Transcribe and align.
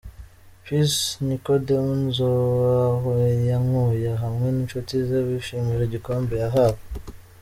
Peace 0.63 1.03
Nicodem 1.25 1.87
Nzahoyankuye 2.07 4.11
hamwe 4.23 4.47
n'inshuti 4.51 4.93
ze 5.07 5.19
bishimira 5.27 5.83
igikombe 5.85 6.33
yahawe. 6.43 6.79